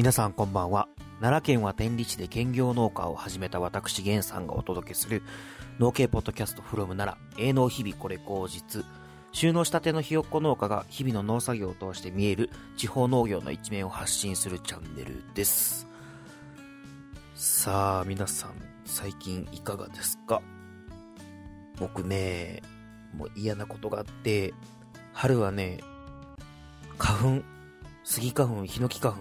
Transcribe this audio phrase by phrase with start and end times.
[0.00, 0.88] 皆さんこんばんは。
[1.20, 5.22] 奈良県は天理市で兼業農家を始めた私源さんがお届けする
[5.78, 8.86] 農系ポッドキャストフロム奈良、営農日々これ口実。
[9.32, 12.48] 収納したてのひよっこ農家が日々の農作業を通して見える
[12.78, 15.86] 地方農業の一面を発信するチャンネルです。
[17.34, 18.52] さあ、皆さん、
[18.86, 20.40] 最近いかがですか？
[21.78, 22.62] 僕ね、
[23.14, 24.54] もう嫌なことがあって、
[25.12, 25.80] 春はね、
[26.96, 27.44] 花粉、
[28.02, 29.20] スギ花粉、ヒノキ花粉、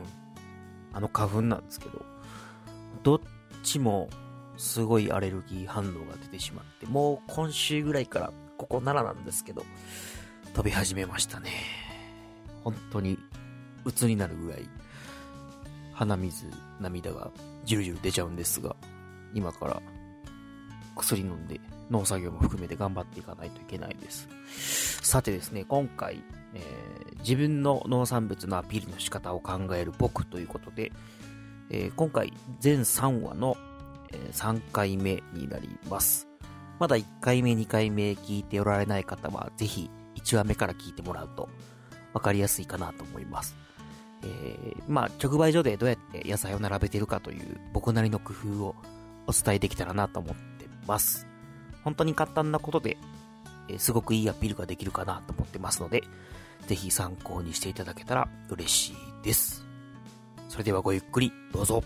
[0.94, 2.06] あの花粉なんですけど、
[3.04, 3.22] どっ
[3.64, 4.10] ちも
[4.58, 9.64] すごいアレルギー反応が出てしまって、もう今週ぐらいから、ここならなんですけど、
[10.54, 11.52] 飛び始めましたね。
[12.64, 13.18] 本当に、
[13.86, 14.68] 鬱になるぐらい、
[15.94, 16.48] 鼻水、
[16.80, 17.32] 涙が
[17.66, 18.76] じゅるじゅる出ちゃうんですが、
[19.34, 19.82] 今から
[21.00, 24.28] 薬飲んで農作業も含めて頑張っていかないといけないです。
[25.02, 30.94] さてですね、今回、えー自分の農産物のアピールの仕方を考える僕ということで、
[31.70, 33.58] えー今回全3話の、
[34.12, 36.28] えー3回目になります。
[36.80, 41.50] まだ1回目、2回目聞いておられない方は、ぜひ1話目から聞いてもらうと
[42.14, 43.56] 分かりやすいかなと思います。
[44.24, 48.76] えーまあ、直売所でどうやって野菜を並べてるかという僕なりの工夫を
[49.28, 50.59] お伝えできたらなと思って
[50.90, 51.28] ます。
[51.84, 52.98] 本当に簡単なことで、
[53.70, 56.04] えすごくいいアピールができるかなと思ってますので、
[56.68, 59.66] ぜひ参考にしていただけたら嬉しいです。
[60.50, 61.84] それではごゆっくりどうぞ。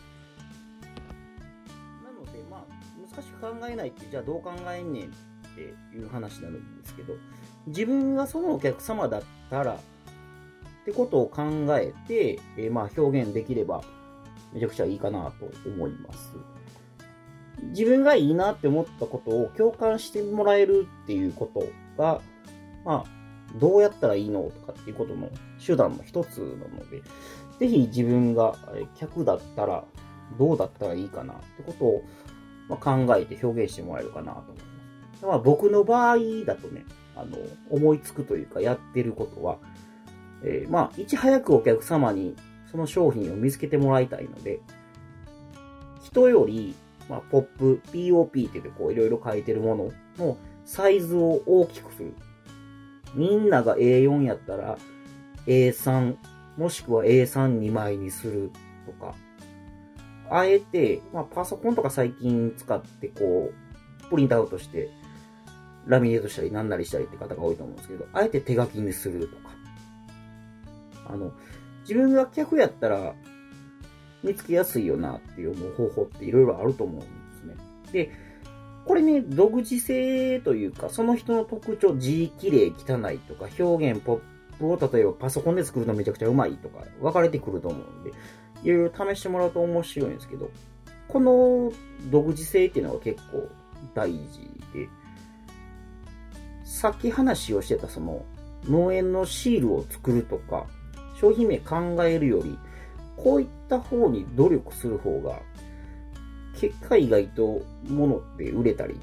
[2.04, 2.66] なので、まあ、
[3.14, 5.10] 難しく考えないって、じゃあどう考えんねんっ
[5.56, 5.62] て
[5.96, 7.14] いう話になるんですけど、
[7.68, 11.44] 自分がそのお客様だったら、ってことを考
[11.78, 13.84] えて、えーまあ表現できれば、
[14.54, 16.34] めちゃくちゃいいかなと思います。
[17.70, 21.68] 自分がいいなって思ったことを共感してもらえるっていうこと
[22.02, 22.22] が、
[22.86, 25.30] まあ、どうやったらいいのとかっていうことの
[25.66, 27.02] 手段の一つなので、
[27.60, 28.56] ぜひ自分が
[28.96, 29.86] 客だったら、
[30.38, 32.04] どうだったらいいかなってことを、
[32.68, 35.26] ま、考えて表現してもらえるかなと思います。
[35.26, 37.38] まあ、僕の場合だとね、あの、
[37.70, 39.58] 思いつくというかやってることは、
[40.44, 42.36] えーまあ、いち早くお客様に
[42.70, 44.60] その商品を見つけてもらいたいので、
[46.04, 46.76] 人より、
[47.10, 52.14] まあ、ポップ、POP って言ってこういろいろ書いてるもののサイズを大きくする。
[53.14, 54.78] みんなが A4 やったら
[55.46, 56.16] A3、
[56.58, 58.52] もしくは A32 枚にする
[58.86, 59.16] とか、
[60.30, 64.90] あえて、まあ、パソコンとか最近使ってこう、プリントアウトして、
[65.86, 69.50] ラミネートしたりなんなりしたりって方が多いと思うんですけど、あえて手書きにするとか。
[71.08, 71.34] あの、
[71.82, 73.16] 自分が客やったら、
[74.24, 77.06] 見つけやすいよなっていう思う方法っていろいろあると思うんで
[77.40, 77.56] すね。
[77.92, 78.12] で、
[78.86, 84.20] これね、独自性というか、その人の特徴、字綺麗、汚いとか、表現、ポッ
[84.58, 88.12] プを例えばパソコンで作るのめちゃくちゃうまいとか、分かれてくると思うんで、
[88.64, 90.50] いろいろ試してもらうと面白いんですけど、
[91.08, 91.72] この
[92.10, 93.48] 独自性っていうのが結構
[93.94, 94.40] 大事
[94.74, 94.90] で、
[96.66, 98.26] さっき話をしてたその
[98.66, 100.66] 農園のシールを作るとか、
[101.20, 102.58] 商品名考えるより、
[103.18, 105.42] こういった方に努力する方が、
[106.60, 108.96] 結果意外と物って売れたり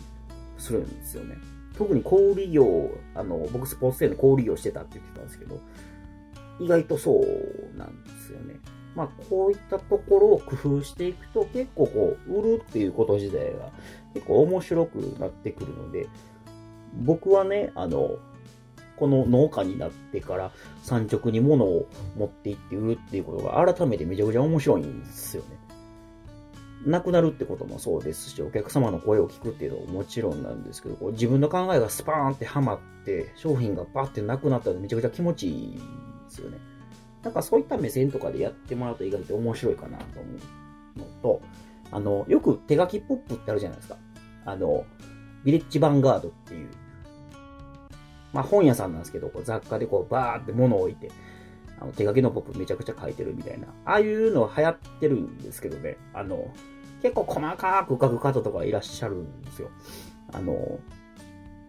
[0.58, 1.36] するんですよね。
[1.76, 5.60] 特に小売業、あの、僕スポーツ店で小売業してたって言ってたんですけど、
[6.60, 8.56] 意外とそうなんですよね。
[8.94, 13.70] まあ、こういったところを工夫していくと結構こう、売るっていうこと自体が
[14.14, 16.08] 結構面白くなってくるので、
[16.94, 18.18] 僕はね、あの、
[19.00, 20.52] この農家になってから
[20.82, 25.58] 産直に物を持って行って売るっていうことが改めてめちゃくちゃ面白いんですよね。
[26.84, 35.80] なくなるってこともそうですし、お客様の声を聞くっていうのももちろんなんですけど、こう自分の考えがスパーンってはまって、商品がバッてなくなったらめちゃくちゃ気持ちいいんで
[36.28, 36.58] すよね。
[37.22, 40.30] なんかそういった目線とかでやってもらうと意外と面白いかなと思
[40.96, 41.42] うのと、
[41.90, 43.96] あの、よく手書きポップってあるじゃないですか。
[44.46, 44.84] あの、
[45.44, 46.68] ビレッジヴァンガードっていう、
[48.32, 51.10] まあ本屋さんなんですけど、こう雑貨でこうバーって物を置いて、
[51.80, 53.68] あの手書きのポップめちゃくちゃ書いてるみたいな。
[53.84, 55.96] ああいうのは流行ってるんですけどね。
[56.12, 56.52] あの、
[57.02, 59.70] 結構細かく書く方とかいらっしゃるんですよ。
[60.32, 60.78] あの、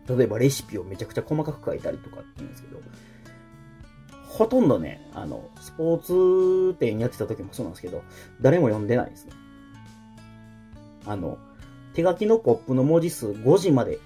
[0.08, 2.82] 例えばレシピをめちゃくちゃ細かく書いたりとかって言うんですけど、
[4.28, 8.04] ほとんどね、あの、スポーツ店やってた時もそうなんですけど、
[8.42, 9.34] 誰も読んでないですね。
[11.06, 11.38] あの、
[11.94, 14.00] 手書きのポップの文字数5字まで、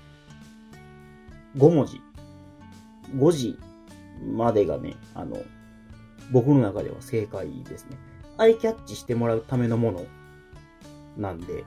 [1.57, 2.01] 5文字。
[3.13, 3.59] 5字
[4.35, 5.37] までがね、あの、
[6.31, 7.97] 僕の中では正解ですね。
[8.37, 10.05] アイキャッチしてもらうためのもの
[11.17, 11.63] なんで、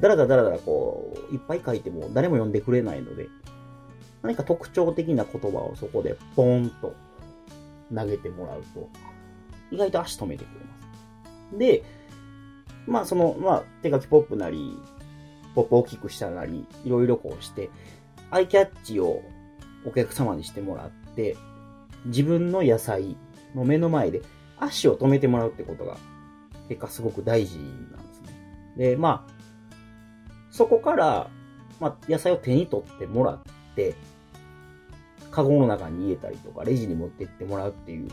[0.00, 3.28] だらだらだらだらこう、いっぱい書いても誰も読んでくれないので、
[4.22, 6.94] 何か特徴的な言葉をそこでポーンと
[7.94, 8.88] 投げてもらうと、
[9.70, 10.76] 意外と足止めてくれま
[11.52, 11.58] す。
[11.58, 11.84] で、
[12.86, 14.76] まあその、まあ手書きポップなり、
[15.54, 17.70] ポップ大きくしたなり、いろいろこうして、
[18.30, 19.22] アイキャッチを
[19.88, 21.36] お客様にしてもらって、
[22.06, 23.16] 自分の野菜
[23.54, 24.22] の目の前で
[24.58, 25.96] 足を止めてもらうってことが、
[26.68, 28.28] 結果すごく大事なんですね。
[28.76, 29.32] で、まあ、
[30.50, 31.30] そこから、
[31.80, 33.40] まあ、野菜を手に取ってもらっ
[33.74, 33.94] て、
[35.30, 38.10] カゴの中に入れたりとか、レジに持ってってもらうっていう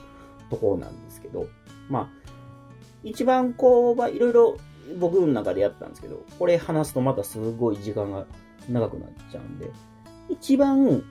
[0.50, 1.48] ところなんですけど、
[1.89, 2.10] まあ、
[3.04, 4.57] 一番こう、まあ、いろいろ
[5.00, 8.25] 僕の中でやったんですけど、これ話すとまたすごい時間が
[8.69, 9.69] 長くなっちゃうんで、
[10.30, 11.04] 一番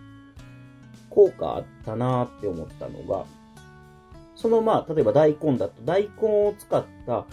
[1.11, 3.25] 効果あったなって思ったのが、
[4.35, 7.27] そのまあ、例えば大根だと、大根を使った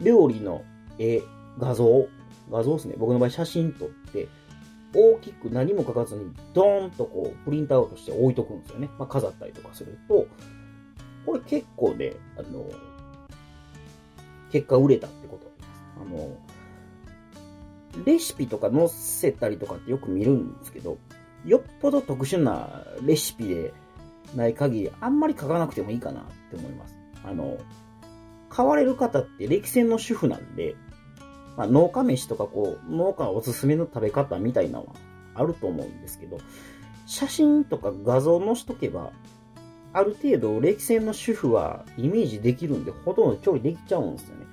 [0.00, 0.64] 料理の
[0.98, 1.22] 絵、
[1.58, 2.06] 画像、
[2.50, 2.94] 画像ですね。
[2.98, 4.28] 僕の場合写真撮って、
[4.94, 8.88] 大きく何も書かずに、ドーンとこう、プリントアウトして置いとくんですよね。
[8.98, 10.26] まあ、飾ったりとかすると、
[11.26, 12.64] これ結構ね、あの、
[14.50, 15.58] 結果売れたってことです
[16.00, 16.38] あの、
[18.04, 20.98] レシピとか載せたりとかってよく見るんですけど、
[21.44, 23.74] よっぽど特殊なレシピで
[24.34, 26.96] ない限り、あんまり書かなくてもいいかなって思います。
[27.24, 27.58] あの、
[28.48, 30.74] 買われる方って歴戦の主婦なんで、
[31.56, 34.94] まあ、農家飯とかこう、農家おすすめの食べ方みたいなのは
[35.34, 36.38] あると思うんですけど、
[37.06, 39.12] 写真とか画像載しとけば、
[39.92, 44.46] ある程度歴戦の主婦はイメージできるんで、ほとんど調理できちゃうんですよね。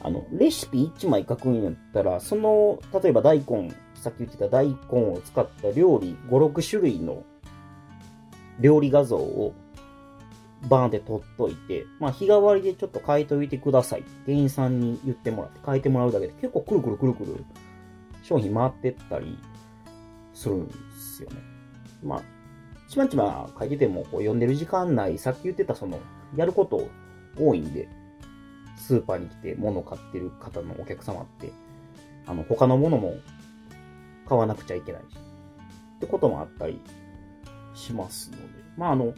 [0.00, 7.24] あの、レシピ1枚書くんやったら、その、例えば大根、さっき言ってた大根を使った料理5、6種類の
[8.60, 9.54] 料理画像を
[10.68, 14.04] バーンって撮っといて、まあ日替わりでちょっと変えといてください。
[14.26, 17.44] 店員さんに言ってもらって変えてもらうだけで結構くるくるくるくる
[18.22, 19.38] 商品回ってったり
[20.34, 21.36] するんですよね。
[22.02, 22.22] まあ、
[22.88, 26.00] ちまちま書いててもこう読んでる時間内、さっき言ってたその、
[26.36, 26.88] やること
[27.38, 27.88] 多いんで、
[28.76, 31.52] スーパーに来て物を買ってる方のお客様って、
[32.26, 33.14] あの、他のものも
[34.28, 35.04] 買わなくちゃいけないし、
[35.96, 36.80] ってこともあったり
[37.74, 38.42] しますので、
[38.76, 39.14] まああの、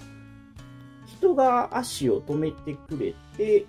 [1.07, 3.67] 人が足を止めてくれて、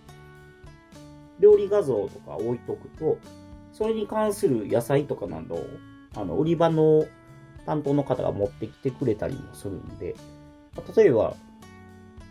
[1.40, 3.18] 料理画像とか置いとくと、
[3.74, 5.66] それに関する野菜とかなどを、
[6.16, 7.06] あの、売り場の
[7.66, 10.16] 担当の方が持ってきてくれたりもするんで、
[10.96, 11.36] 例えば、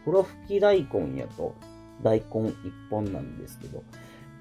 [0.04, 1.54] ふろふき大根やと
[2.02, 2.54] 大根一
[2.88, 3.82] 本なんですけど、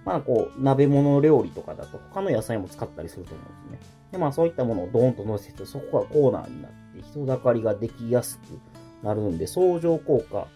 [0.05, 3.89] まあこう、鍋物料理とかだと他の野菜も使ったりすると思うんですね。
[4.11, 10.47] で、まあそういったものをドーンと乗せて、そこがコーナーになって人だかりができやすくなるんで、相乗効果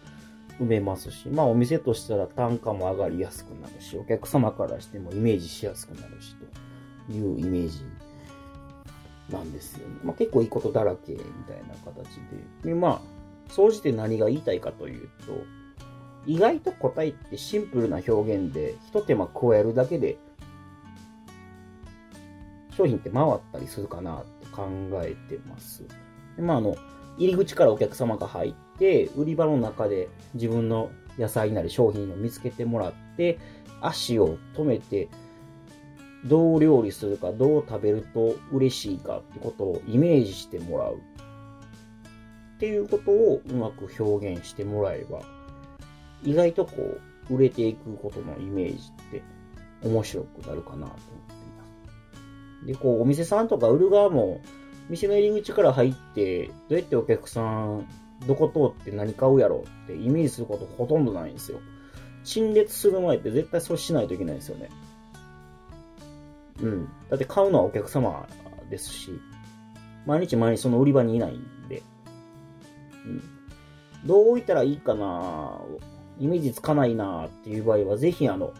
[0.60, 6.36] 埋めますし、まあお店としたら単価も上がりやすくなるし、お客様からしてもイメージしやすくなるし、
[7.07, 7.86] というイメージ
[9.30, 9.96] なんですよね。
[10.04, 12.16] まあ結構いいことだらけみたいな形
[12.63, 12.69] で。
[12.69, 15.34] で、まあ、総じて何が言いたいかというと、
[16.25, 20.18] 意外と答えってシンプルな表現で、一手間加えるだけで、
[22.75, 24.68] 商品って回ったりするかなって考
[25.04, 25.84] えてます。
[26.36, 26.75] でまあ、あの、
[27.18, 33.38] 入り口からお客様が入って、売り場の中で自分の野菜なり商品を見つけてもらって、
[33.81, 35.10] 足を止めて、
[36.25, 40.96] どう料理するか、どう食べると嬉しいかってことをイメージしてもらう。
[40.96, 45.22] っていうことをうまく表現してもらえば、
[46.24, 46.74] 意外とこ
[47.30, 49.24] う、売れていくことのイメージって
[49.84, 51.65] 面白くなるかなと思っていま
[52.62, 52.65] す。
[52.68, 54.42] で、こう、お店さんとか売る側も、
[54.89, 57.88] 店の入り口から入って、どうやってお客さん、
[58.27, 61.60] どこ通って何買うやろうってイメージすることほとんどないんですよ。
[62.24, 64.70] 陳列する前って絶対そうしないといけないんですよね。
[66.62, 66.86] うん。
[67.10, 68.27] だって買うのはお客様
[68.70, 69.20] ですし、
[70.06, 71.84] 毎日毎日その売り場にいないんで、
[73.06, 73.22] うん。
[74.06, 75.60] どう置いたらいいかな
[76.24, 78.53] イメージつかないなっていう場合は、ぜひあの、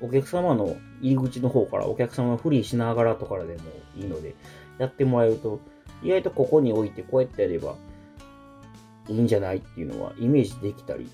[0.00, 3.60] お客様の入り口の方からお客様がフリーしながらとかでも
[3.94, 4.34] いいので、
[4.78, 5.60] やってもらえると、
[6.02, 7.76] 意外とここに置いてこうやってやれば
[9.08, 11.08] いいんじゃないっていうのはイメージできたり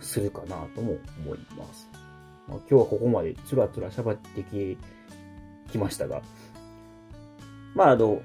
[0.00, 1.88] するかなとも思います。
[2.46, 4.76] まあ、今日はここまでつらつら喋ってき
[5.72, 6.20] きましたが、
[7.74, 8.20] まああの、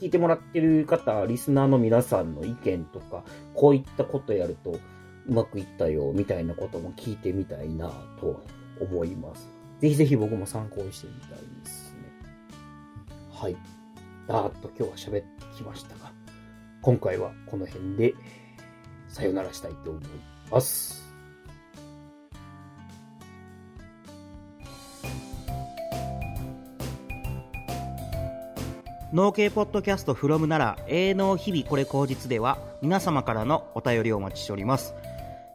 [0.00, 3.22] 聞いてもらってる方、リスナーの皆さんの意見とか、
[3.54, 4.80] こういったことやると、
[5.28, 8.42] うまくいったよ、みたいなことも聞いてみたいなと
[8.80, 9.48] 思います。
[9.80, 11.98] ぜひぜひ僕も参考にしてみたいですね。
[13.30, 13.56] はい。
[14.26, 16.10] だーっと今日は喋ってきましたが、
[16.80, 18.14] 今回はこの辺で
[19.08, 20.04] さよならしたいと思い
[20.50, 21.06] ます。
[29.12, 34.94] 農系ポッドキャストフロムなら営農日々これ口実では皆様からのお便りをお待ちしております。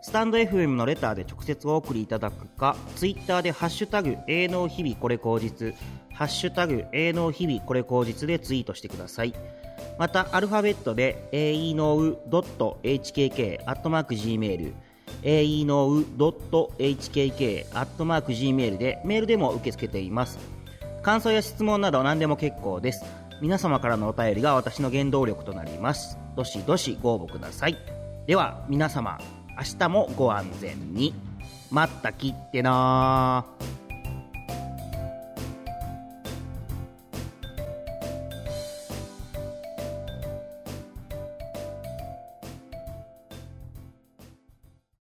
[0.03, 5.73] スタンド FM のレターで直接お送りいただくか、ツイッターでハッシュタグ、営農日々これ口実、
[6.13, 9.33] ハッシュタグ、営農日々これ口実でツイートしてください。
[9.97, 14.73] また、アルファベットで、えいのう .hkk、アットマーク gmail、
[15.23, 20.37] えいのう .hkk、アットマーク gmail でメールでも受け付けています。
[21.01, 23.05] 感想や質問など何でも結構です。
[23.41, 26.17] 皆様からのお便りが私の原動力となります。
[26.35, 27.77] どしどしご応募ください。
[28.27, 29.17] では、皆様、
[29.57, 31.13] 明日もご安全に。
[31.69, 33.82] まったきってなー。